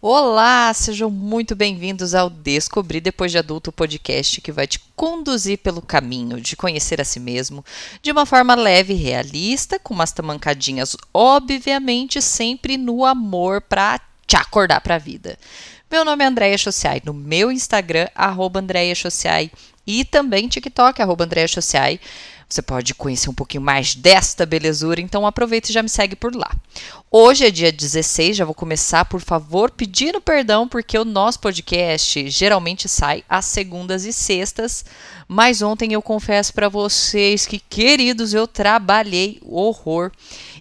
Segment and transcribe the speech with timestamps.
[0.00, 5.82] Olá, sejam muito bem-vindos ao Descobrir Depois de Adulto podcast que vai te conduzir pelo
[5.82, 7.64] caminho de conhecer a si mesmo
[8.00, 14.36] de uma forma leve e realista, com umas tamancadinhas, obviamente, sempre no amor para te
[14.36, 15.36] acordar para a vida.
[15.90, 19.50] Meu nome é Andréia Chociai, no meu Instagram, arroba Andréia Chociai,
[19.84, 21.98] e também TikTok, arroba Andréia Chociai.
[22.48, 26.34] Você pode conhecer um pouquinho mais desta belezura, então aproveita e já me segue por
[26.34, 26.50] lá.
[27.10, 32.30] Hoje é dia 16, já vou começar, por favor, pedindo perdão, porque o nosso podcast
[32.30, 34.82] geralmente sai às segundas e sextas,
[35.26, 40.10] mas ontem eu confesso para vocês que, queridos, eu trabalhei horror.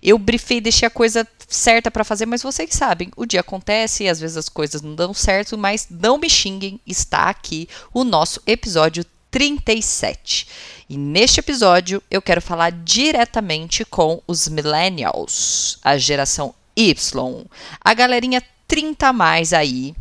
[0.04, 4.20] Eu brifei, deixei a coisa certa para fazer, mas vocês sabem, o dia acontece às
[4.20, 9.06] vezes as coisas não dão certo, mas não me xinguem, está aqui o nosso episódio
[9.38, 10.48] 37.
[10.90, 17.46] E neste episódio eu quero falar diretamente com os millennials, a geração Y,
[17.80, 19.94] a galerinha 30 a mais aí.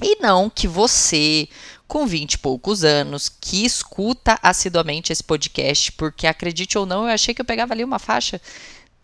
[0.00, 1.48] E não que você,
[1.88, 7.12] com 20 e poucos anos, que escuta assiduamente esse podcast, porque acredite ou não, eu
[7.12, 8.40] achei que eu pegava ali uma faixa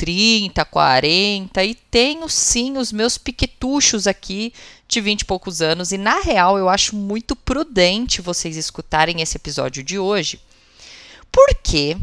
[0.00, 4.50] 30, 40 e tenho sim os meus piquetuchos aqui
[4.88, 5.92] de 20 e poucos anos.
[5.92, 10.40] E na real, eu acho muito prudente vocês escutarem esse episódio de hoje,
[11.30, 11.98] porque,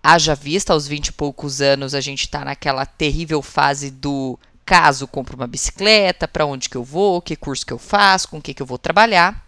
[0.00, 5.08] haja vista aos 20 e poucos anos, a gente está naquela terrível fase do caso
[5.08, 8.54] compro uma bicicleta, para onde que eu vou, que curso que eu faço, com que,
[8.54, 9.44] que eu vou trabalhar.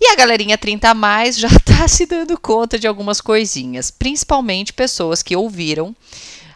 [0.00, 4.72] E a galerinha 30 a mais já está se dando conta de algumas coisinhas, principalmente
[4.72, 5.94] pessoas que ouviram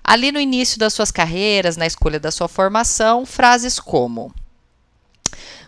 [0.06, 4.32] ali no início das suas carreiras, na escolha da sua formação, frases como: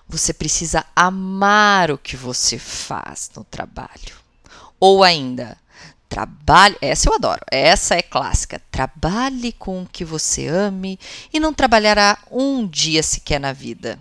[0.08, 4.17] Você precisa amar o que você faz no trabalho.
[4.78, 5.58] Ou ainda,
[6.08, 8.62] trabalhe, essa eu adoro, essa é clássica.
[8.70, 11.00] Trabalhe com o que você ame
[11.33, 13.98] e não trabalhará um dia sequer na vida.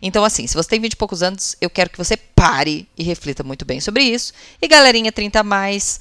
[0.00, 3.02] Então, assim, se você tem 20 e poucos anos, eu quero que você pare e
[3.02, 4.32] reflita muito bem sobre isso.
[4.62, 5.98] E galerinha 30 a mais,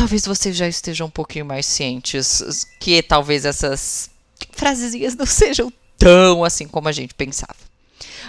[0.00, 4.08] talvez vocês já estejam um pouquinho mais cientes que talvez essas
[4.50, 7.56] frasezinhas não sejam tão assim como a gente pensava.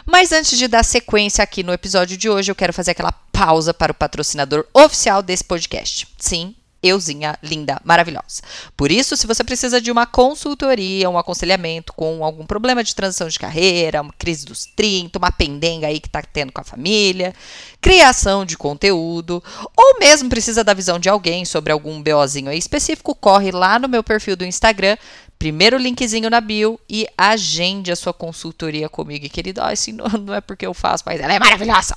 [0.05, 3.73] Mas antes de dar sequência aqui no episódio de hoje, eu quero fazer aquela pausa
[3.73, 6.09] para o patrocinador oficial desse podcast.
[6.19, 6.53] Sim,
[6.84, 8.42] euzinha linda, maravilhosa.
[8.75, 13.28] Por isso, se você precisa de uma consultoria, um aconselhamento com algum problema de transição
[13.28, 17.34] de carreira, uma crise dos 30, uma pendenga aí que tá tendo com a família,
[17.80, 19.44] criação de conteúdo,
[19.75, 23.88] ou mesmo precisa da visão de alguém sobre algum BOzinho aí específico, corre lá no
[23.88, 24.98] meu perfil do Instagram,
[25.38, 29.62] primeiro linkzinho na bio e agende a sua consultoria comigo, querido.
[29.62, 31.96] Ah, assim, não, não é porque eu faço, mas ela é maravilhosa.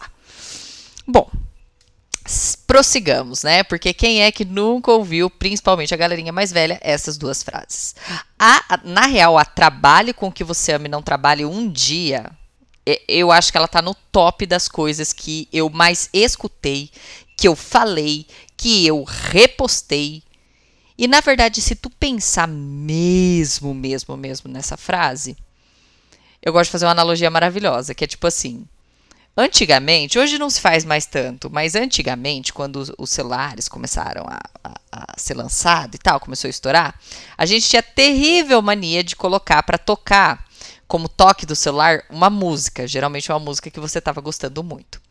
[1.06, 1.30] Bom,
[2.74, 3.62] prossigamos, né?
[3.62, 7.94] Porque quem é que nunca ouviu, principalmente a galerinha mais velha, essas duas frases?
[8.36, 12.32] A, na real, a trabalhe com o que você ama e não trabalhe um dia,
[13.06, 16.90] eu acho que ela tá no top das coisas que eu mais escutei,
[17.36, 18.26] que eu falei,
[18.56, 20.24] que eu repostei.
[20.98, 25.36] E na verdade, se tu pensar mesmo, mesmo, mesmo nessa frase,
[26.42, 28.66] eu gosto de fazer uma analogia maravilhosa, que é tipo assim:
[29.36, 34.74] Antigamente, hoje não se faz mais tanto, mas antigamente, quando os, celulares começaram a, a,
[34.92, 36.94] a, ser lançados e tal, começou a estourar,
[37.36, 40.44] a gente tinha terrível mania de colocar para tocar
[40.86, 45.02] como toque do celular uma música, geralmente uma música que você estava gostando muito.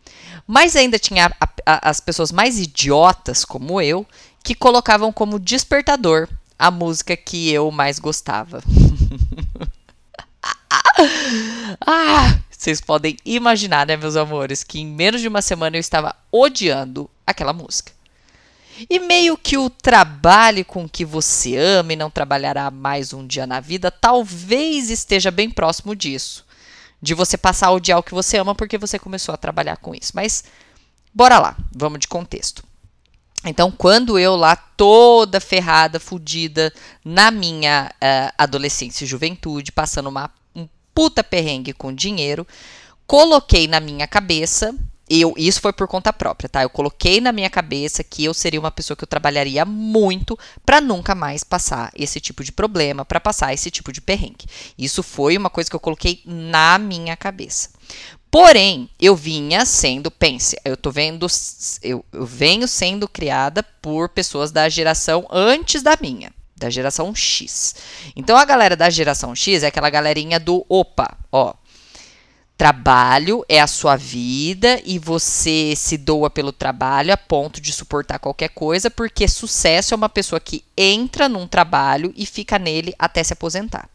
[0.48, 1.30] Mas ainda tinha
[1.66, 4.08] as pessoas mais idiotas, como eu,
[4.42, 8.64] que colocavam como despertador a música que eu mais gostava.
[11.86, 16.16] ah, vocês podem imaginar, né, meus amores, que em menos de uma semana eu estava
[16.31, 17.91] odiando aquela música.
[18.90, 23.46] E meio que o trabalhe com que você ama e não trabalhará mais um dia
[23.46, 26.46] na vida, talvez esteja bem próximo disso.
[27.01, 29.94] De você passar a odiar o que você ama porque você começou a trabalhar com
[29.94, 30.13] isso.
[30.16, 30.45] Mas
[31.13, 32.63] bora lá, vamos de contexto.
[33.45, 40.31] Então, quando eu lá toda ferrada, fodida, na minha uh, adolescência e juventude, passando uma
[40.94, 42.48] puta perrengue com dinheiro,
[43.06, 44.74] coloquei na minha cabeça,
[45.10, 46.63] eu, isso foi por conta própria, tá?
[46.63, 50.80] Eu coloquei na minha cabeça que eu seria uma pessoa que eu trabalharia muito para
[50.80, 54.45] nunca mais passar esse tipo de problema, para passar esse tipo de perrengue.
[54.78, 57.69] Isso foi uma coisa que eu coloquei na minha cabeça.
[58.31, 61.28] Porém, eu vinha sendo, pense, eu tô vendo,
[61.84, 67.75] eu, eu venho sendo criada por pessoas da geração antes da minha da geração X.
[68.15, 71.54] Então a galera da geração X é aquela galerinha do opa, ó.
[72.56, 78.19] Trabalho é a sua vida e você se doa pelo trabalho a ponto de suportar
[78.19, 83.24] qualquer coisa, porque sucesso é uma pessoa que entra num trabalho e fica nele até
[83.24, 83.89] se aposentar.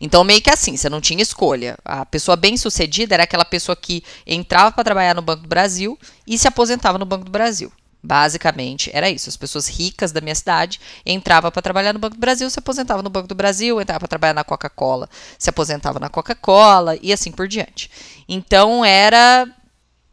[0.00, 1.76] Então, meio que assim, você não tinha escolha.
[1.84, 6.38] A pessoa bem-sucedida era aquela pessoa que entrava para trabalhar no Banco do Brasil e
[6.38, 7.72] se aposentava no Banco do Brasil.
[8.06, 9.30] Basicamente, era isso.
[9.30, 13.02] As pessoas ricas da minha cidade entravam para trabalhar no Banco do Brasil, se aposentavam
[13.02, 15.08] no Banco do Brasil, entravam para trabalhar na Coca-Cola,
[15.38, 17.90] se aposentavam na Coca-Cola e assim por diante.
[18.28, 19.48] Então, era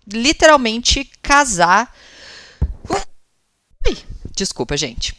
[0.08, 1.94] literalmente casar.
[3.86, 3.98] Ui,
[4.34, 5.14] desculpa, gente.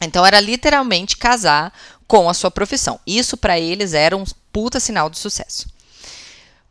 [0.00, 1.72] Então, era literalmente casar
[2.08, 2.98] com a sua profissão.
[3.06, 5.68] Isso para eles era um puta sinal de sucesso.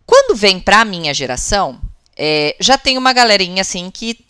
[0.06, 1.80] Quando vem para a minha geração,
[2.18, 4.30] é, já tem uma galerinha assim que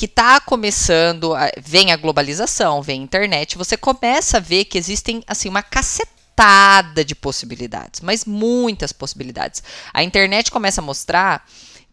[0.00, 5.22] que está começando, vem a globalização, vem a internet, você começa a ver que existem
[5.26, 9.62] assim uma cacetada de possibilidades, mas muitas possibilidades.
[9.92, 11.46] A internet começa a mostrar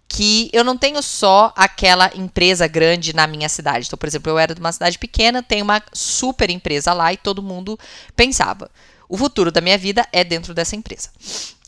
[0.07, 3.87] que eu não tenho só aquela empresa grande na minha cidade.
[3.87, 7.17] Então, por exemplo, eu era de uma cidade pequena, tem uma super empresa lá e
[7.17, 7.77] todo mundo
[8.15, 8.71] pensava:
[9.09, 11.09] o futuro da minha vida é dentro dessa empresa.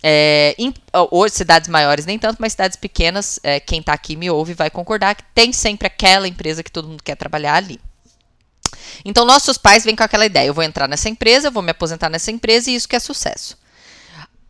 [0.01, 0.74] É, em,
[1.12, 4.69] hoje, cidades maiores nem tanto, mas cidades pequenas, é, quem está aqui me ouve vai
[4.69, 7.80] concordar que tem sempre aquela empresa que todo mundo quer trabalhar ali.
[9.03, 11.71] Então, nossos pais vêm com aquela ideia: eu vou entrar nessa empresa, eu vou me
[11.71, 13.57] aposentar nessa empresa e isso que é sucesso.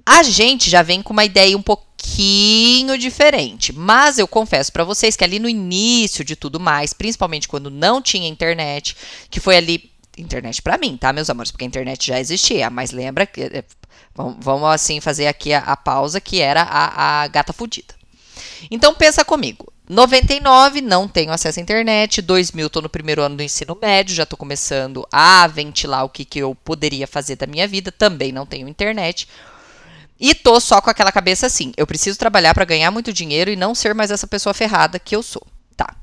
[0.05, 5.15] A gente já vem com uma ideia um pouquinho diferente, mas eu confesso para vocês
[5.15, 8.95] que ali no início de tudo mais, principalmente quando não tinha internet,
[9.29, 9.88] que foi ali
[10.21, 11.51] internet para mim, tá, meus amores?
[11.51, 13.63] Porque a internet já existia, mas lembra que.
[14.13, 17.93] Vamos, vamos assim fazer aqui a, a pausa que era a, a gata fudida.
[18.69, 19.71] Então pensa comigo.
[19.89, 24.21] 99 não tenho acesso à internet, 2000 estou no primeiro ano do ensino médio, já
[24.21, 28.45] estou começando a ventilar o que, que eu poderia fazer da minha vida, também não
[28.45, 29.27] tenho internet.
[30.19, 33.55] E tô só com aquela cabeça assim, eu preciso trabalhar para ganhar muito dinheiro e
[33.55, 35.41] não ser mais essa pessoa ferrada que eu sou.
[35.75, 35.95] Tá.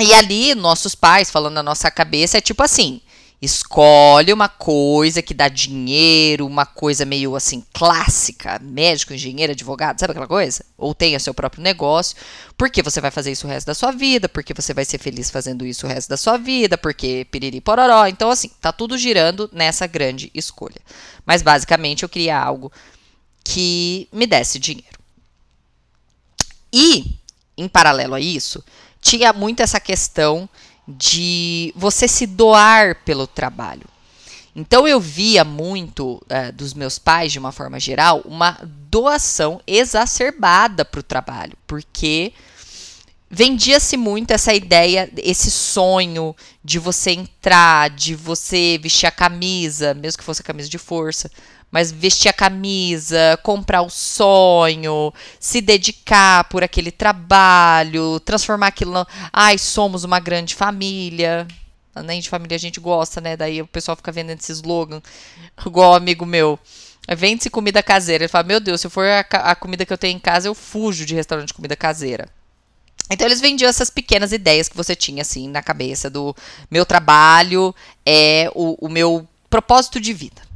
[0.00, 3.00] E ali, nossos pais, falando na nossa cabeça, é tipo assim:
[3.40, 10.12] escolhe uma coisa que dá dinheiro, uma coisa meio assim clássica, médico, engenheiro, advogado, sabe
[10.12, 10.64] aquela coisa?
[10.76, 12.16] Ou tenha seu próprio negócio,
[12.56, 15.30] porque você vai fazer isso o resto da sua vida, porque você vai ser feliz
[15.30, 18.06] fazendo isso o resto da sua vida, porque piriri pororó.
[18.06, 20.80] Então, assim, tá tudo girando nessa grande escolha.
[21.24, 22.72] Mas basicamente eu queria algo
[23.44, 24.98] que me desse dinheiro.
[26.72, 27.20] E,
[27.56, 28.64] em paralelo a isso,
[29.04, 30.48] tinha muito essa questão
[30.88, 33.86] de você se doar pelo trabalho.
[34.56, 40.84] Então eu via muito uh, dos meus pais, de uma forma geral, uma doação exacerbada
[40.84, 42.32] para o trabalho, porque
[43.28, 50.18] vendia-se muito essa ideia, esse sonho de você entrar, de você vestir a camisa, mesmo
[50.18, 51.30] que fosse a camisa de força,
[51.74, 59.04] mas vestir a camisa, comprar o sonho, se dedicar por aquele trabalho, transformar aquilo.
[59.32, 61.48] Ai, somos uma grande família.
[62.04, 63.36] Nem de família a gente gosta, né?
[63.36, 65.02] Daí o pessoal fica vendendo esse slogan,
[65.66, 66.56] igual um amigo meu.
[67.08, 68.22] Vende-se comida caseira.
[68.22, 70.54] Ele fala: Meu Deus, se for a, a comida que eu tenho em casa, eu
[70.54, 72.28] fujo de restaurante de comida caseira.
[73.10, 76.36] Então eles vendiam essas pequenas ideias que você tinha assim na cabeça do
[76.70, 77.74] meu trabalho
[78.06, 80.53] é o, o meu propósito de vida.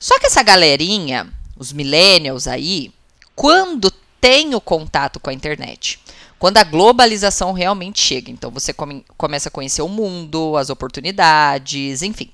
[0.00, 2.90] Só que essa galerinha, os millennials aí,
[3.36, 6.00] quando tem o contato com a internet,
[6.38, 12.00] quando a globalização realmente chega, então você come, começa a conhecer o mundo, as oportunidades,
[12.00, 12.30] enfim.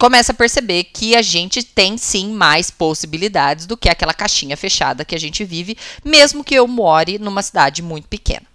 [0.00, 5.04] Começa a perceber que a gente tem sim mais possibilidades do que aquela caixinha fechada
[5.04, 8.46] que a gente vive, mesmo que eu more numa cidade muito pequena.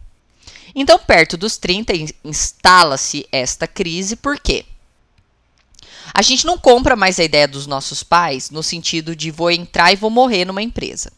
[0.75, 1.93] Então, perto dos 30,
[2.25, 4.65] instala-se esta crise, por quê?
[6.13, 9.93] A gente não compra mais a ideia dos nossos pais no sentido de vou entrar
[9.93, 11.11] e vou morrer numa empresa.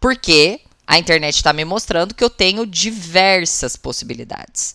[0.00, 4.74] Porque a internet está me mostrando que eu tenho diversas possibilidades.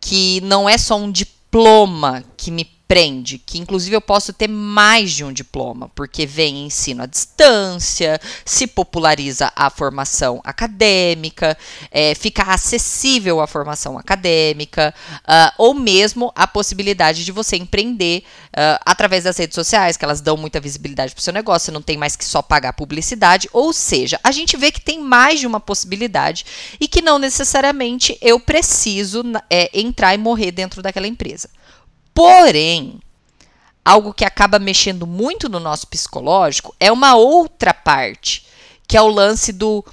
[0.00, 5.12] Que não é só um diploma que me prende, que inclusive eu posso ter mais
[5.12, 11.56] de um diploma, porque vem ensino à distância, se populariza a formação acadêmica,
[11.90, 18.80] é, fica acessível a formação acadêmica, uh, ou mesmo a possibilidade de você empreender uh,
[18.86, 21.98] através das redes sociais, que elas dão muita visibilidade para o seu negócio, não tem
[21.98, 25.60] mais que só pagar publicidade, ou seja, a gente vê que tem mais de uma
[25.60, 26.46] possibilidade
[26.80, 31.50] e que não necessariamente eu preciso é, entrar e morrer dentro daquela empresa.
[32.18, 32.98] Porém,
[33.84, 38.44] algo que acaba mexendo muito no nosso psicológico é uma outra parte,
[38.88, 39.84] que é o lance do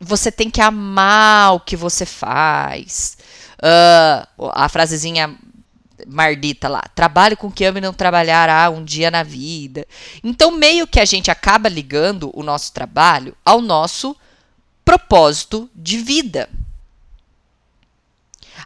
[0.00, 3.16] você tem que amar o que você faz.
[3.58, 5.38] Uh, a frasezinha
[6.08, 9.86] mardita lá, trabalhe com que ame não trabalhará um dia na vida.
[10.24, 14.16] Então, meio que a gente acaba ligando o nosso trabalho ao nosso
[14.84, 16.48] propósito de vida.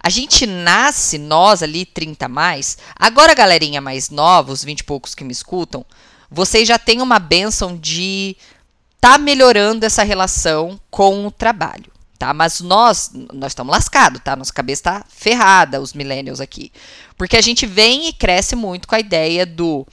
[0.05, 2.77] A gente nasce, nós ali, 30 mais.
[2.95, 5.83] Agora, galerinha mais nova, os 20 e poucos que me escutam,
[6.31, 8.37] vocês já têm uma benção de
[9.01, 11.91] tá melhorando essa relação com o trabalho,
[12.25, 12.33] tá?
[12.33, 14.35] Mas nós, nós estamos lascados, tá?
[14.35, 16.73] Nossa cabeça tá ferrada, os millennials aqui.
[17.19, 19.87] Porque a gente vem e cresce muito com a ideia do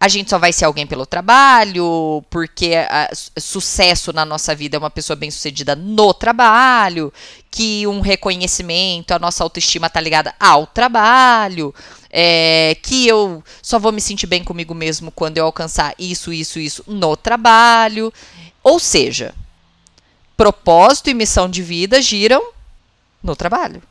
[0.00, 4.78] a gente só vai ser alguém pelo trabalho, porque a, sucesso na nossa vida é
[4.78, 7.12] uma pessoa bem-sucedida no trabalho,
[7.50, 11.74] que um reconhecimento, a nossa autoestima tá ligada ao trabalho,
[12.10, 16.58] é, que eu só vou me sentir bem comigo mesmo quando eu alcançar isso, isso,
[16.58, 18.12] isso no trabalho.
[18.62, 19.34] Ou seja,
[20.36, 22.52] propósito e missão de vida giram
[23.22, 23.82] no trabalho.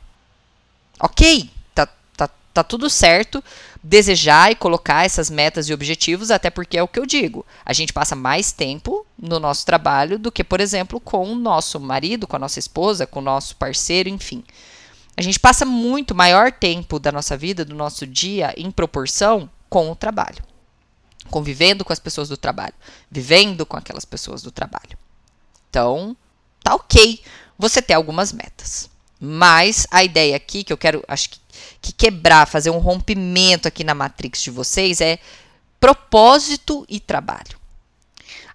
[1.00, 3.42] Ok, tá, tá, tá tudo certo
[3.84, 7.44] desejar e colocar essas metas e objetivos, até porque é o que eu digo.
[7.66, 11.78] A gente passa mais tempo no nosso trabalho do que, por exemplo, com o nosso
[11.78, 14.42] marido, com a nossa esposa, com o nosso parceiro, enfim.
[15.14, 19.90] A gente passa muito maior tempo da nossa vida, do nosso dia, em proporção com
[19.90, 20.42] o trabalho.
[21.30, 22.74] Convivendo com as pessoas do trabalho,
[23.10, 24.96] vivendo com aquelas pessoas do trabalho.
[25.68, 26.16] Então,
[26.64, 27.22] tá ok
[27.56, 28.90] você ter algumas metas.
[29.20, 31.44] Mas a ideia aqui que eu quero, acho que
[31.80, 35.18] que quebrar, fazer um rompimento aqui na matrix de vocês é
[35.78, 37.58] propósito e trabalho.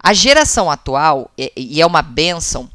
[0.01, 2.69] A geração atual, e é uma benção,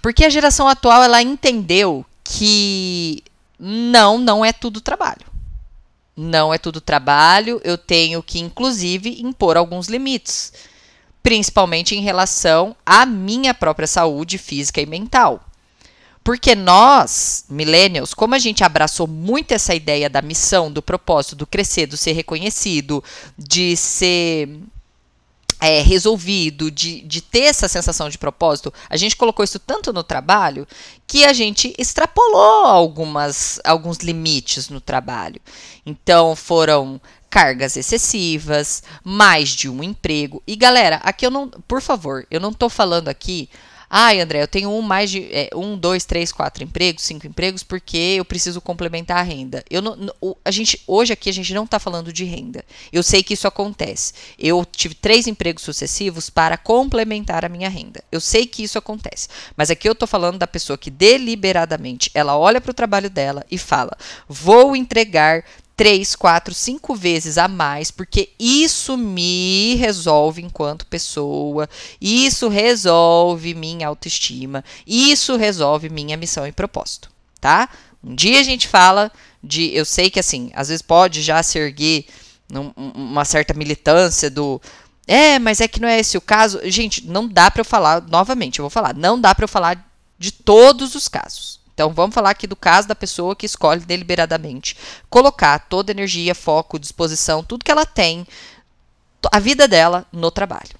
[0.00, 3.24] porque a geração atual ela entendeu que
[3.58, 5.26] não, não é tudo trabalho.
[6.16, 10.52] Não é tudo trabalho, eu tenho que, inclusive, impor alguns limites,
[11.28, 15.44] principalmente em relação à minha própria saúde física e mental.
[16.24, 21.46] Porque nós, millennials, como a gente abraçou muito essa ideia da missão, do propósito, do
[21.46, 23.04] crescer, do ser reconhecido,
[23.36, 24.58] de ser
[25.60, 30.02] é, resolvido, de, de ter essa sensação de propósito, a gente colocou isso tanto no
[30.02, 30.66] trabalho
[31.06, 35.42] que a gente extrapolou algumas, alguns limites no trabalho.
[35.84, 36.98] Então foram
[37.30, 40.42] cargas excessivas, mais de um emprego.
[40.46, 43.48] E galera, aqui eu não, por favor, eu não estou falando aqui
[43.90, 47.62] Ai, André, eu tenho um mais de é, um, dois, três, quatro empregos, cinco empregos,
[47.62, 49.64] porque eu preciso complementar a renda.
[49.70, 49.96] Eu não,
[50.44, 52.62] a gente hoje aqui a gente não está falando de renda.
[52.92, 54.12] Eu sei que isso acontece.
[54.38, 58.04] Eu tive três empregos sucessivos para complementar a minha renda.
[58.12, 59.28] Eu sei que isso acontece.
[59.56, 63.42] Mas aqui eu estou falando da pessoa que deliberadamente ela olha para o trabalho dela
[63.50, 63.96] e fala:
[64.28, 65.44] vou entregar
[65.78, 71.68] três, quatro, cinco vezes a mais, porque isso me resolve enquanto pessoa,
[72.00, 77.08] isso resolve minha autoestima, isso resolve minha missão e propósito,
[77.40, 77.68] tá?
[78.02, 81.60] Um dia a gente fala de, eu sei que assim, às vezes pode já se
[81.60, 82.06] erguer
[82.50, 84.60] num, uma certa militância do
[85.06, 86.60] é, mas é que não é esse o caso.
[86.64, 89.88] Gente, não dá para eu falar novamente, eu vou falar, não dá para eu falar
[90.18, 91.57] de todos os casos.
[91.78, 94.76] Então, vamos falar aqui do caso da pessoa que escolhe deliberadamente
[95.08, 98.26] colocar toda energia, foco, disposição, tudo que ela tem,
[99.30, 100.74] a vida dela no trabalho.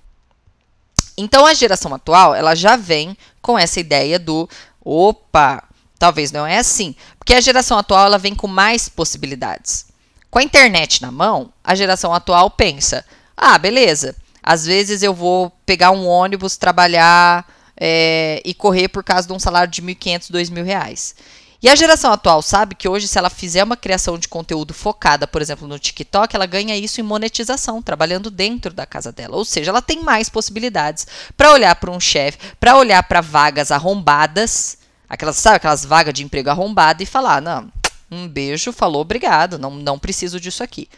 [1.17, 4.51] Então, a geração atual, ela já vem com essa ideia do
[4.85, 5.63] opa,
[6.01, 9.87] talvez não é assim, porque a geração atual ela vem com mais possibilidades.
[10.33, 13.05] Com a internet na mão, a geração atual pensa:
[13.37, 17.47] ah, beleza, às vezes eu vou pegar um ônibus, trabalhar
[17.81, 21.15] é, e correr por causa de um salário de 1.500, 2.000 reais.
[21.61, 25.27] E a geração atual sabe que hoje, se ela fizer uma criação de conteúdo focada,
[25.27, 29.37] por exemplo, no TikTok, ela ganha isso em monetização, trabalhando dentro da casa dela.
[29.37, 31.07] Ou seja, ela tem mais possibilidades
[31.37, 36.23] para olhar para um chefe, para olhar para vagas arrombadas, aquelas, sabe, aquelas vagas de
[36.23, 37.69] emprego arrombada e falar: não,
[38.09, 40.89] um beijo, falou, obrigado, não, não preciso disso aqui.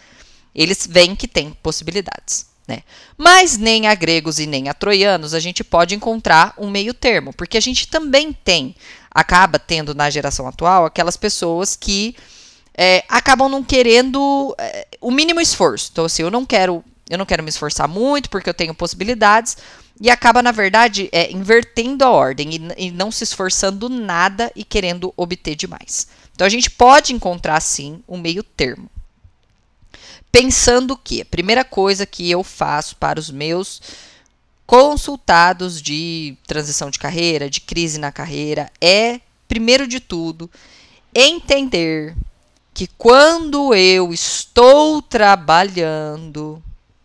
[0.55, 2.50] Eles veem que tem possibilidades.
[2.71, 2.85] Né?
[3.19, 7.33] Mas nem a gregos e nem a troianos a gente pode encontrar um meio termo,
[7.33, 8.77] porque a gente também tem,
[9.11, 12.15] acaba tendo na geração atual, aquelas pessoas que
[12.73, 15.89] é, acabam não querendo é, o mínimo esforço.
[15.91, 19.57] Então, assim, eu não quero, eu não quero me esforçar muito porque eu tenho possibilidades,
[20.01, 24.63] e acaba, na verdade, é, invertendo a ordem e, e não se esforçando nada e
[24.63, 26.07] querendo obter demais.
[26.33, 28.89] Então a gente pode encontrar sim um meio termo
[30.33, 33.81] pensando que a primeira coisa que eu faço para os meus
[34.67, 40.49] consultados de transição de carreira, de crise na carreira, é, primeiro de tudo,
[41.13, 42.15] entender
[42.73, 46.63] que quando eu estou trabalhando,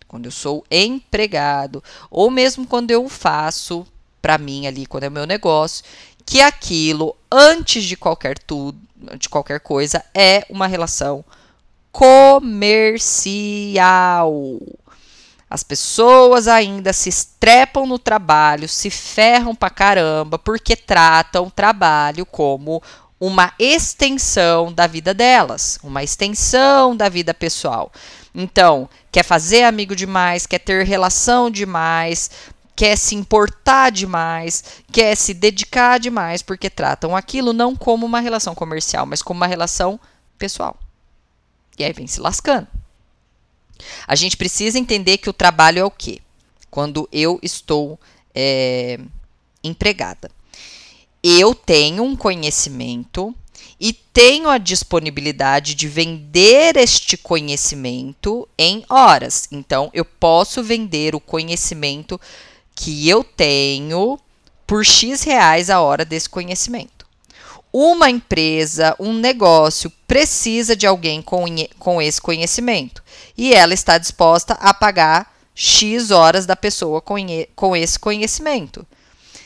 [0.08, 3.86] quando eu sou empregado, ou mesmo quando eu faço
[4.22, 5.84] para mim ali, quando é meu negócio,
[6.26, 8.80] que aquilo, antes de qualquer tudo,
[9.18, 11.26] de qualquer coisa, é uma relação
[11.96, 13.40] comercial.
[15.50, 22.26] As pessoas ainda se estrepam no trabalho, se ferram pra caramba, porque tratam o trabalho
[22.26, 22.84] como
[23.18, 27.90] uma extensão da vida delas, uma extensão da vida pessoal.
[28.34, 32.30] Então, quer fazer amigo demais, quer ter relação demais,
[32.76, 38.54] quer se importar demais, quer se dedicar demais, porque tratam aquilo não como uma relação
[38.54, 39.98] comercial, mas como uma relação
[40.38, 40.78] pessoal.
[41.78, 42.68] E aí vem se lascando.
[44.08, 46.20] A gente precisa entender que o trabalho é o quê?
[46.70, 48.00] Quando eu estou
[48.34, 49.00] é,
[49.64, 50.30] empregada.
[51.24, 53.34] Eu tenho um conhecimento
[53.80, 59.48] e tenho a disponibilidade de vender este conhecimento em horas.
[59.52, 62.20] Então, eu posso vender o conhecimento
[62.76, 64.20] que eu tenho
[64.68, 66.95] por X reais a hora desse conhecimento.
[67.78, 71.44] Uma empresa, um negócio precisa de alguém com,
[71.78, 73.04] com esse conhecimento
[73.38, 77.18] e ela está disposta a pagar X horas da pessoa com,
[77.54, 78.88] com esse conhecimento.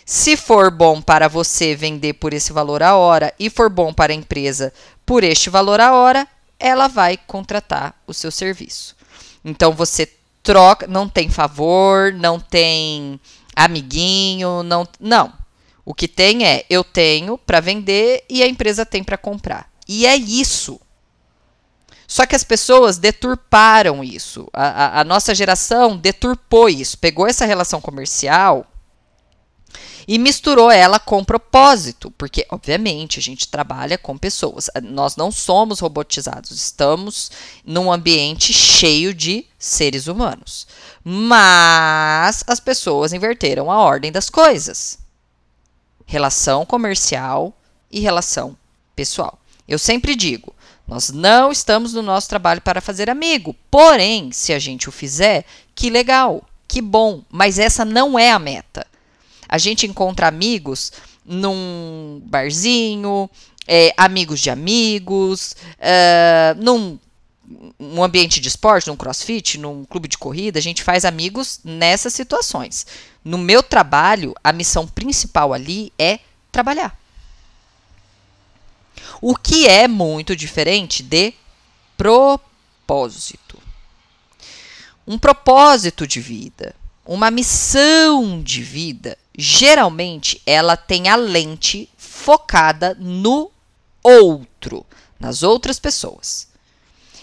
[0.06, 4.14] Se for bom para você vender por esse valor a hora e for bom para
[4.14, 4.72] a empresa
[5.08, 6.28] por este valor a hora,
[6.60, 8.96] ela vai contratar o seu serviço.
[9.44, 10.08] Então você
[10.44, 13.20] troca, não tem favor, não tem
[13.56, 15.34] amiguinho, não, não.
[15.86, 19.70] O que tem é eu tenho para vender e a empresa tem para comprar.
[19.88, 20.80] E é isso.
[22.08, 24.48] Só que as pessoas deturparam isso.
[24.52, 26.98] A, a, a nossa geração deturpou isso.
[26.98, 28.66] Pegou essa relação comercial
[30.08, 34.68] e misturou ela com propósito, porque obviamente a gente trabalha com pessoas.
[34.82, 37.30] Nós não somos robotizados, estamos
[37.64, 40.66] num ambiente cheio de seres humanos.
[41.04, 44.98] Mas as pessoas inverteram a ordem das coisas.
[46.10, 47.56] Relação comercial
[47.92, 48.58] e relação
[48.96, 49.40] pessoal.
[49.68, 50.56] Eu sempre digo,
[50.88, 53.56] nós não estamos no nosso trabalho para fazer amigo.
[53.70, 58.40] Porém, se a gente o fizer, que legal, que bom, mas essa não é a
[58.40, 58.88] meta.
[59.48, 60.92] A gente encontra amigos
[61.24, 63.30] num barzinho,
[63.68, 66.98] é, amigos de amigos, é, num
[67.80, 72.14] um ambiente de esporte, num crossfit, num clube de corrida, a gente faz amigos nessas
[72.14, 72.86] situações.
[73.24, 76.20] No meu trabalho, a missão principal ali é
[76.52, 76.98] trabalhar.
[79.22, 81.34] O que é muito diferente de
[81.98, 83.58] propósito.
[85.08, 93.50] Um propósito de vida, uma missão de vida geralmente ela tem a lente focada no
[94.04, 94.86] outro,
[95.18, 96.49] nas outras pessoas.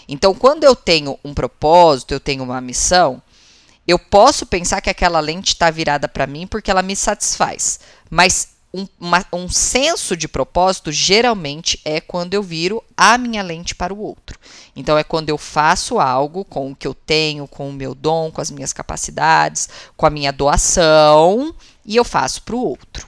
[0.07, 3.21] Então, quando eu tenho um propósito, eu tenho uma missão,
[3.87, 7.79] eu posso pensar que aquela lente está virada para mim porque ela me satisfaz.
[8.09, 13.73] Mas um, uma, um senso de propósito geralmente é quando eu viro a minha lente
[13.73, 14.37] para o outro.
[14.75, 18.31] Então, é quando eu faço algo com o que eu tenho, com o meu dom,
[18.31, 23.07] com as minhas capacidades, com a minha doação e eu faço para o outro.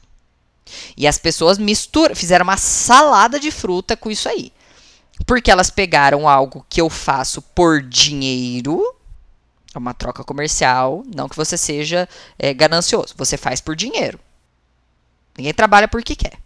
[0.95, 4.51] E as pessoas misturam, fizeram uma salada de fruta com isso aí.
[5.25, 8.83] Porque elas pegaram algo que eu faço por dinheiro,
[9.73, 14.19] é uma troca comercial, não que você seja é, ganancioso, você faz por dinheiro.
[15.37, 16.37] Ninguém trabalha porque quer.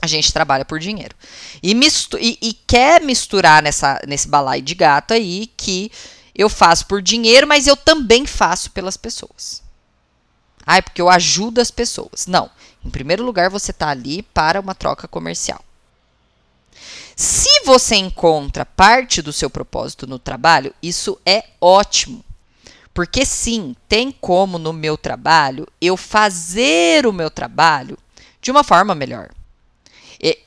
[0.00, 1.16] A gente trabalha por dinheiro.
[1.62, 5.90] E, e, e quer misturar nessa, nesse balai de gato aí que
[6.34, 9.62] eu faço por dinheiro, mas eu também faço pelas pessoas.
[10.66, 12.26] Ah, é porque eu ajudo as pessoas.
[12.26, 12.50] Não.
[12.84, 15.64] Em primeiro lugar, você está ali para uma troca comercial.
[17.16, 22.24] Se você encontra parte do seu propósito no trabalho, isso é ótimo.
[22.92, 27.98] Porque sim, tem como no meu trabalho eu fazer o meu trabalho
[28.40, 29.30] de uma forma melhor.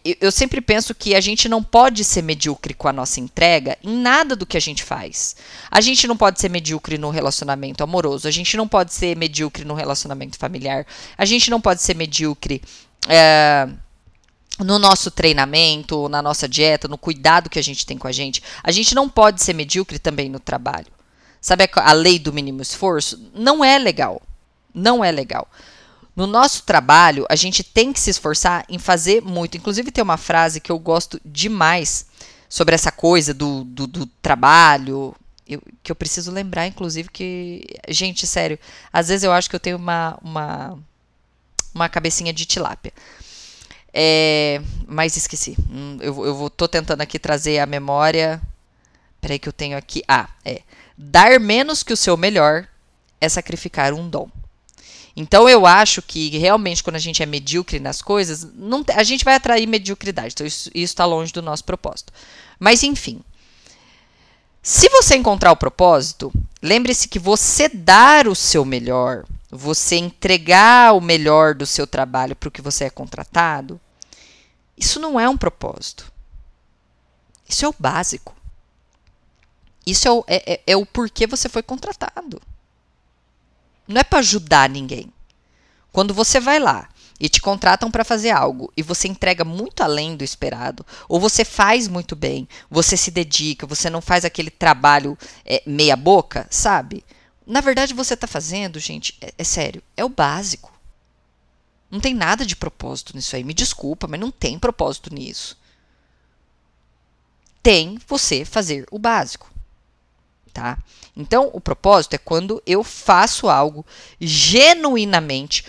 [0.03, 3.95] Eu sempre penso que a gente não pode ser medíocre com a nossa entrega em
[3.95, 5.35] nada do que a gente faz.
[5.69, 9.63] A gente não pode ser medíocre no relacionamento amoroso, a gente não pode ser medíocre
[9.63, 12.61] no relacionamento familiar, a gente não pode ser medíocre.
[13.07, 13.67] É,
[14.59, 18.41] no nosso treinamento, na nossa dieta, no cuidado que a gente tem com a gente.
[18.63, 20.87] A gente não pode ser medíocre também no trabalho.
[21.39, 23.31] Sabe a lei do mínimo esforço?
[23.33, 24.21] Não é legal.
[24.73, 25.47] Não é legal.
[26.15, 29.55] No nosso trabalho, a gente tem que se esforçar em fazer muito.
[29.55, 32.07] Inclusive, tem uma frase que eu gosto demais
[32.49, 35.15] sobre essa coisa do, do, do trabalho.
[35.47, 37.67] Eu, que eu preciso lembrar, inclusive, que.
[37.87, 38.57] Gente, sério,
[38.91, 40.79] às vezes eu acho que eu tenho uma, uma,
[41.73, 42.91] uma cabecinha de tilápia.
[43.93, 45.57] É, mas esqueci.
[45.69, 48.41] Hum, eu, eu vou, tô tentando aqui trazer a memória.
[49.19, 50.03] Peraí que eu tenho aqui.
[50.07, 50.61] Ah, é.
[50.97, 52.67] Dar menos que o seu melhor
[53.19, 54.29] é sacrificar um dom.
[55.15, 59.25] Então eu acho que realmente quando a gente é medíocre nas coisas, não, a gente
[59.25, 60.33] vai atrair mediocridade.
[60.33, 62.13] Então isso está longe do nosso propósito.
[62.59, 63.21] Mas enfim.
[64.61, 71.01] Se você encontrar o propósito, lembre-se que você dar o seu melhor, você entregar o
[71.01, 73.79] melhor do seu trabalho para o que você é contratado,
[74.77, 76.11] Isso não é um propósito.
[77.49, 78.35] Isso é o básico.
[79.85, 82.41] Isso é o, é, é, é o porquê você foi contratado.
[83.87, 85.11] Não é para ajudar ninguém.
[85.91, 90.15] Quando você vai lá e te contratam para fazer algo e você entrega muito além
[90.15, 95.17] do esperado, ou você faz muito bem, você se dedica, você não faz aquele trabalho
[95.43, 97.03] é, meia boca, sabe?
[97.47, 100.73] Na verdade, você está fazendo, gente, é, é sério, é o básico.
[101.89, 103.43] Não tem nada de propósito nisso aí.
[103.43, 105.57] Me desculpa, mas não tem propósito nisso.
[107.63, 109.49] Tem você fazer o básico.
[110.51, 110.77] Tá?
[111.15, 113.85] Então, o propósito é quando eu faço algo
[114.19, 115.63] genuinamente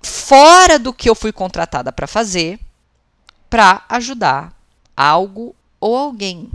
[0.00, 2.58] fora do que eu fui contratada para fazer,
[3.50, 4.56] para ajudar
[4.96, 6.50] algo ou alguém.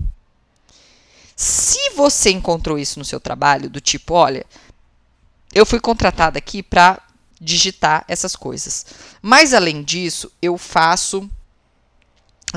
[1.35, 4.45] Se você encontrou isso no seu trabalho, do tipo, olha,
[5.53, 7.01] eu fui contratada aqui para
[7.39, 8.85] digitar essas coisas.
[9.21, 11.29] Mas além disso, eu faço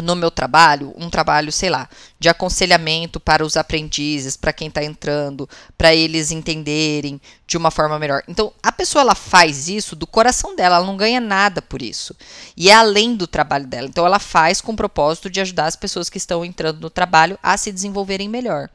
[0.02, 4.82] no meu trabalho, um trabalho, sei lá, de aconselhamento para os aprendizes, para quem está
[4.84, 8.22] entrando, para eles entenderem de uma forma melhor.
[8.28, 12.14] Então, a pessoa ela faz isso do coração dela, ela não ganha nada por isso.
[12.56, 13.88] E é além do trabalho dela.
[13.88, 17.38] Então, ela faz com o propósito de ajudar as pessoas que estão entrando no trabalho
[17.42, 18.68] a se desenvolverem melhor.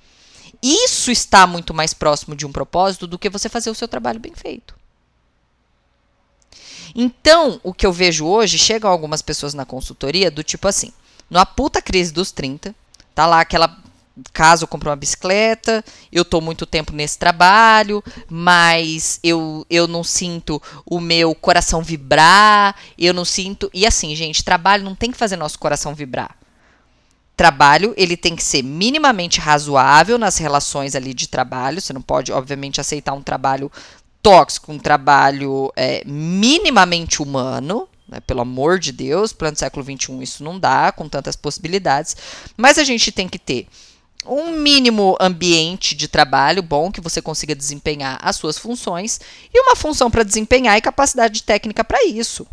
[0.62, 4.20] Isso está muito mais próximo de um propósito do que você fazer o seu trabalho
[4.20, 4.74] bem feito.
[6.96, 10.94] Então, o que eu vejo hoje, chegam algumas pessoas na consultoria do tipo assim:
[11.34, 12.76] numa puta crise dos 30,
[13.16, 13.82] tá lá aquela
[14.32, 20.04] caso eu comprei uma bicicleta, eu tô muito tempo nesse trabalho, mas eu, eu não
[20.04, 23.72] sinto o meu coração vibrar, eu não sinto.
[23.74, 26.38] E assim, gente, trabalho não tem que fazer nosso coração vibrar.
[27.36, 31.82] Trabalho, ele tem que ser minimamente razoável nas relações ali de trabalho.
[31.82, 33.72] Você não pode, obviamente, aceitar um trabalho
[34.22, 38.20] tóxico, um trabalho é, minimamente humano, né?
[38.22, 42.16] Pelo amor de Deus, plano do século XXI isso não dá, com tantas possibilidades.
[42.58, 43.68] Mas a gente tem que ter
[44.26, 49.20] um mínimo ambiente de trabalho bom que você consiga desempenhar as suas funções
[49.54, 52.48] e uma função para desempenhar e capacidade técnica para isso.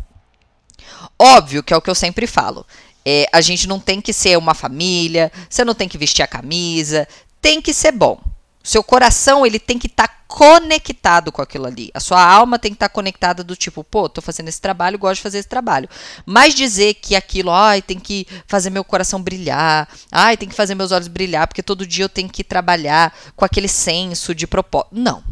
[1.17, 2.65] Óbvio que é o que eu sempre falo.
[3.05, 6.27] É, a gente não tem que ser uma família, você não tem que vestir a
[6.27, 7.07] camisa,
[7.41, 8.21] tem que ser bom.
[8.63, 11.91] Seu coração ele tem que estar tá conectado com aquilo ali.
[11.93, 14.99] A sua alma tem que estar tá conectada do tipo, pô, tô fazendo esse trabalho,
[14.99, 15.89] gosto de fazer esse trabalho.
[16.25, 20.75] Mas dizer que aquilo, ai, tem que fazer meu coração brilhar, ai, tem que fazer
[20.75, 24.89] meus olhos brilhar, porque todo dia eu tenho que trabalhar com aquele senso de propósito.
[24.93, 25.23] Não.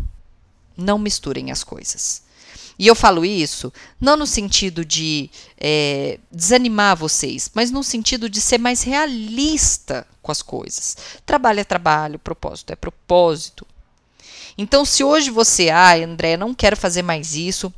[0.75, 2.23] Não misturem as coisas.
[2.79, 8.39] E eu falo isso não no sentido de é, desanimar vocês, mas no sentido de
[8.39, 10.95] ser mais realista com as coisas.
[11.25, 13.67] Trabalho é trabalho, propósito é propósito.
[14.57, 17.73] Então, se hoje você, ah, André, não quero fazer mais isso,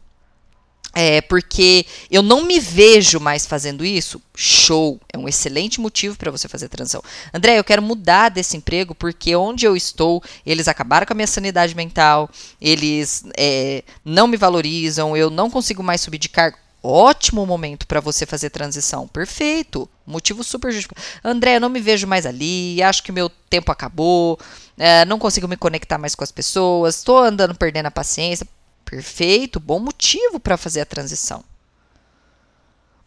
[0.93, 6.32] é, porque eu não me vejo mais fazendo isso, show, é um excelente motivo para
[6.32, 7.01] você fazer transição.
[7.34, 11.27] André, eu quero mudar desse emprego porque onde eu estou, eles acabaram com a minha
[11.27, 16.58] sanidade mental, eles é, não me valorizam, eu não consigo mais subir de cargo.
[16.84, 19.08] Ótimo momento para você fazer transição.
[19.08, 19.88] Perfeito.
[20.06, 21.06] Motivo super justificado.
[21.23, 24.39] André, eu não me vejo mais ali, acho que meu tempo acabou,
[24.77, 28.47] é, não consigo me conectar mais com as pessoas, estou andando perdendo a paciência.
[28.86, 31.44] Perfeito, bom motivo para fazer a transição.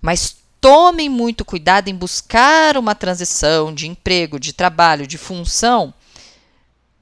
[0.00, 5.92] Mas tomem muito cuidado em buscar uma transição de emprego, de trabalho, de função,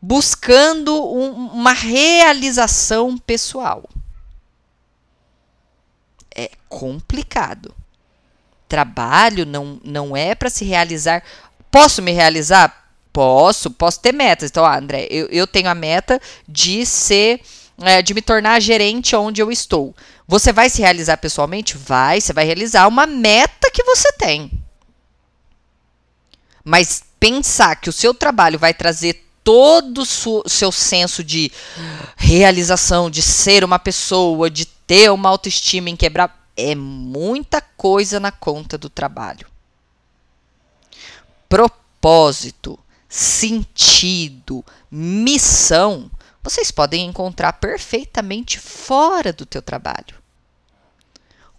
[0.01, 3.89] buscando um, uma realização pessoal.
[6.35, 7.73] É complicado.
[8.69, 11.23] Trabalho não, não é para se realizar.
[11.71, 12.91] Posso me realizar?
[13.13, 14.51] Posso, posso ter metas.
[14.51, 17.41] Então, ah, André, eu, eu tenho a meta de ser
[17.79, 19.95] é, de me tornar gerente onde eu estou.
[20.27, 21.77] Você vai se realizar pessoalmente?
[21.77, 24.51] Vai, você vai realizar uma meta que você tem.
[26.65, 31.51] Mas pensar que o seu trabalho vai trazer todo o seu senso de
[32.17, 38.31] realização, de ser uma pessoa, de ter uma autoestima em quebrar, é muita coisa na
[38.31, 39.47] conta do trabalho.
[41.49, 46.11] Propósito, sentido, missão
[46.43, 50.23] vocês podem encontrar perfeitamente fora do teu trabalho.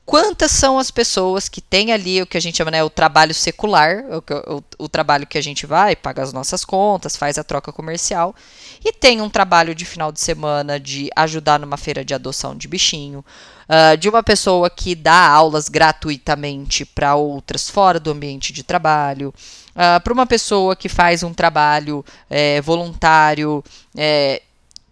[0.05, 3.33] Quantas são as pessoas que têm ali o que a gente chama né, o trabalho
[3.33, 7.43] secular, o, o, o trabalho que a gente vai, paga as nossas contas, faz a
[7.43, 8.35] troca comercial,
[8.83, 12.67] e tem um trabalho de final de semana de ajudar numa feira de adoção de
[12.67, 13.23] bichinho,
[13.63, 19.33] uh, de uma pessoa que dá aulas gratuitamente para outras fora do ambiente de trabalho,
[19.69, 23.63] uh, para uma pessoa que faz um trabalho é, voluntário.
[23.95, 24.41] É,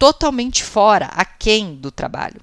[0.02, 2.42] totalmente fora, aquém do trabalho.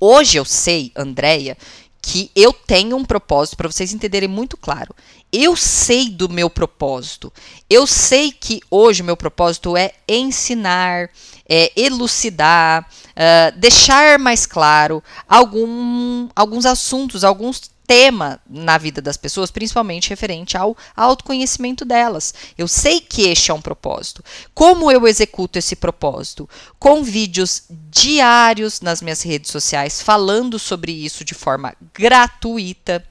[0.00, 1.56] Hoje eu sei, Andréia,
[2.00, 4.92] que eu tenho um propósito, para vocês entenderem muito claro.
[5.32, 7.32] Eu sei do meu propósito.
[7.70, 11.10] Eu sei que hoje o meu propósito é ensinar,
[11.48, 19.50] é elucidar, uh, deixar mais claro algum, alguns assuntos, alguns tema na vida das pessoas,
[19.50, 22.32] principalmente referente ao autoconhecimento delas.
[22.56, 24.24] Eu sei que este é um propósito.
[24.54, 26.48] Como eu executo esse propósito?
[26.78, 33.04] Com vídeos diários nas minhas redes sociais falando sobre isso de forma gratuita,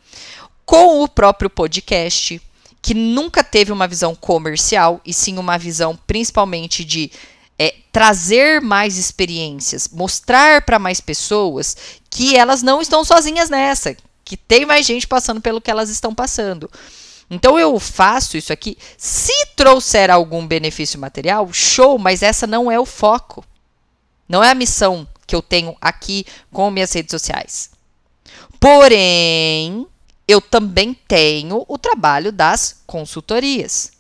[0.65, 2.41] com o próprio podcast,
[2.81, 7.11] que nunca teve uma visão comercial e sim uma visão principalmente de
[7.61, 11.77] é, trazer mais experiências, mostrar para mais pessoas
[12.09, 13.95] que elas não estão sozinhas nessa,
[14.25, 16.67] que tem mais gente passando pelo que elas estão passando.
[17.29, 18.75] Então eu faço isso aqui.
[18.97, 23.45] Se trouxer algum benefício material, show, mas essa não é o foco.
[24.27, 27.69] Não é a missão que eu tenho aqui com minhas redes sociais.
[28.59, 29.85] Porém,
[30.27, 33.91] eu também tenho o trabalho das consultorias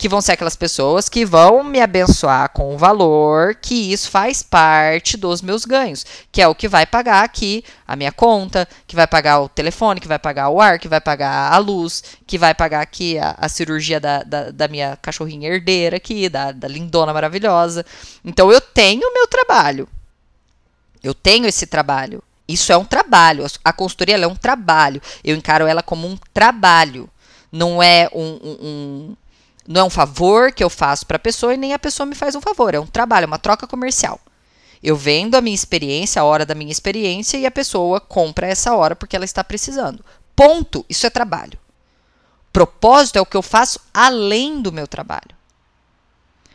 [0.00, 4.42] que vão ser aquelas pessoas que vão me abençoar com o valor que isso faz
[4.42, 8.96] parte dos meus ganhos, que é o que vai pagar aqui a minha conta, que
[8.96, 12.38] vai pagar o telefone, que vai pagar o ar, que vai pagar a luz, que
[12.38, 16.66] vai pagar aqui a, a cirurgia da, da, da, minha cachorrinha herdeira aqui, da, da
[16.66, 17.84] lindona maravilhosa.
[18.24, 19.86] Então eu tenho o meu trabalho.
[21.04, 22.22] Eu tenho esse trabalho.
[22.48, 23.44] Isso é um trabalho.
[23.62, 25.02] A consultoria é um trabalho.
[25.22, 27.06] Eu encaro ela como um trabalho.
[27.52, 29.16] Não é um, um, um
[29.70, 32.16] não é um favor que eu faço para a pessoa e nem a pessoa me
[32.16, 32.74] faz um favor.
[32.74, 34.20] É um trabalho, é uma troca comercial.
[34.82, 38.74] Eu vendo a minha experiência, a hora da minha experiência, e a pessoa compra essa
[38.74, 40.04] hora porque ela está precisando.
[40.34, 40.84] Ponto.
[40.88, 41.56] Isso é trabalho.
[42.52, 45.39] Propósito é o que eu faço além do meu trabalho.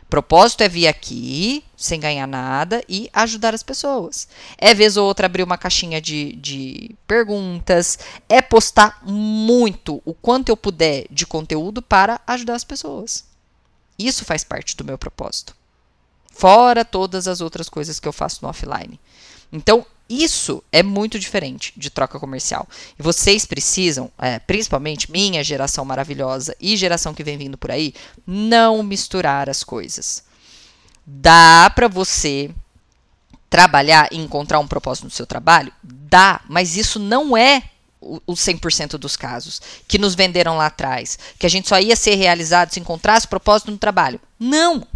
[0.08, 4.28] Propósito é vir aqui, sem ganhar nada, e ajudar as pessoas.
[4.56, 10.48] É vez ou outra abrir uma caixinha de, de perguntas, é postar muito, o quanto
[10.48, 13.24] eu puder, de conteúdo para ajudar as pessoas.
[13.98, 15.56] Isso faz parte do meu propósito.
[16.30, 19.00] Fora todas as outras coisas que eu faço no offline.
[19.50, 22.68] Então, isso é muito diferente de troca comercial.
[22.98, 27.92] E vocês precisam, é, principalmente minha geração maravilhosa e geração que vem vindo por aí,
[28.26, 30.22] não misturar as coisas.
[31.04, 32.50] Dá para você
[33.50, 35.72] trabalhar e encontrar um propósito no seu trabalho?
[35.82, 37.62] Dá, mas isso não é
[38.00, 42.14] o 100% dos casos que nos venderam lá atrás, que a gente só ia ser
[42.14, 44.20] realizado se encontrasse propósito no trabalho.
[44.38, 44.86] Não!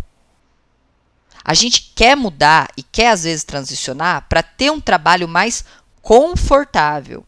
[1.45, 5.65] A gente quer mudar e quer às vezes transicionar para ter um trabalho mais
[6.03, 7.25] confortável,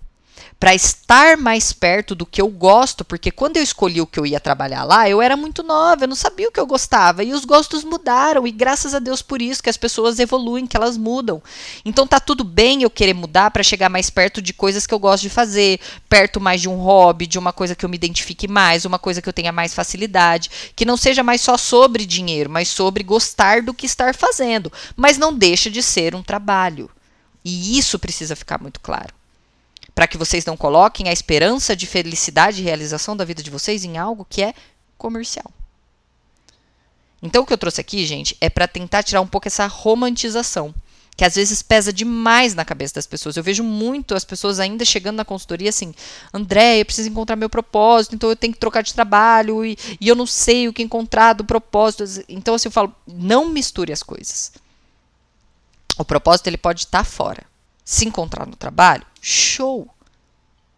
[0.62, 4.24] para estar mais perto do que eu gosto, porque quando eu escolhi o que eu
[4.24, 7.32] ia trabalhar lá, eu era muito nova, eu não sabia o que eu gostava, e
[7.32, 10.96] os gostos mudaram, e graças a Deus por isso que as pessoas evoluem, que elas
[10.96, 11.42] mudam.
[11.84, 15.00] Então tá tudo bem eu querer mudar para chegar mais perto de coisas que eu
[15.00, 18.46] gosto de fazer, perto mais de um hobby, de uma coisa que eu me identifique
[18.46, 22.48] mais, uma coisa que eu tenha mais facilidade, que não seja mais só sobre dinheiro,
[22.48, 26.88] mas sobre gostar do que estar fazendo, mas não deixa de ser um trabalho.
[27.44, 29.21] E isso precisa ficar muito claro
[29.94, 33.84] para que vocês não coloquem a esperança de felicidade e realização da vida de vocês
[33.84, 34.54] em algo que é
[34.96, 35.50] comercial.
[37.22, 40.74] Então, o que eu trouxe aqui, gente, é para tentar tirar um pouco essa romantização,
[41.16, 43.36] que às vezes pesa demais na cabeça das pessoas.
[43.36, 45.94] Eu vejo muito as pessoas ainda chegando na consultoria assim:
[46.34, 50.08] André, eu preciso encontrar meu propósito, então eu tenho que trocar de trabalho e, e
[50.08, 52.04] eu não sei o que encontrar do propósito.
[52.28, 54.52] Então, assim, eu falo: não misture as coisas.
[55.96, 57.51] O propósito ele pode estar fora
[57.84, 59.88] se encontrar no trabalho, show!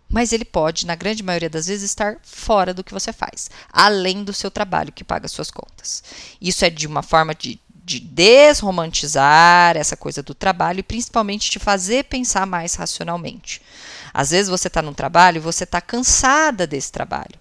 [0.09, 4.23] Mas ele pode, na grande maioria das vezes, estar fora do que você faz, além
[4.23, 6.05] do seu trabalho que paga suas contas.
[6.41, 11.59] Isso é de uma forma de, de desromantizar essa coisa do trabalho e principalmente te
[11.59, 13.61] fazer pensar mais racionalmente.
[14.13, 17.41] Às vezes você está num trabalho e você está cansada desse trabalho.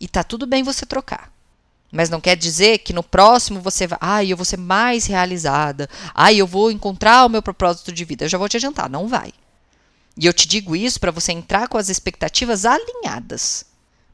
[0.00, 1.35] E tá tudo bem você trocar.
[1.90, 5.88] Mas não quer dizer que no próximo você vai, ai, eu vou ser mais realizada,
[6.14, 8.24] ai, eu vou encontrar o meu propósito de vida.
[8.24, 9.32] Eu já vou te adiantar, não vai.
[10.16, 13.66] E eu te digo isso para você entrar com as expectativas alinhadas,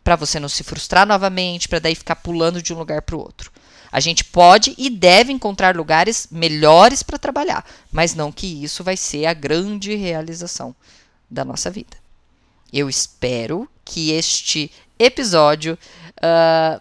[0.03, 3.21] para você não se frustrar novamente, para daí ficar pulando de um lugar para o
[3.21, 3.53] outro.
[3.91, 8.97] A gente pode e deve encontrar lugares melhores para trabalhar, mas não que isso vai
[8.97, 10.75] ser a grande realização
[11.31, 11.97] da nossa vida.
[12.73, 15.79] Eu espero que este episódio
[16.17, 16.81] uh,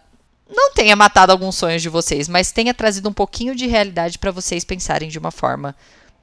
[0.52, 4.30] não tenha matado alguns sonhos de vocês, mas tenha trazido um pouquinho de realidade para
[4.30, 5.74] vocês pensarem de uma forma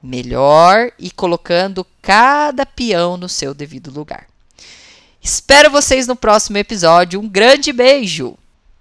[0.02, 4.26] melhor e colocando cada peão no seu devido lugar.
[5.20, 7.20] Espero vocês no próximo episódio.
[7.20, 8.38] Um grande beijo!